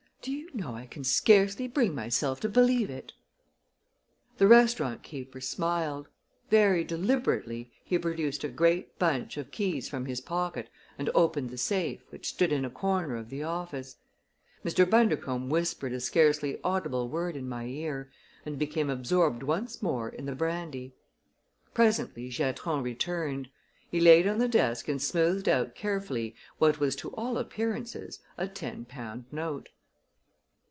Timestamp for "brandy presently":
20.35-22.29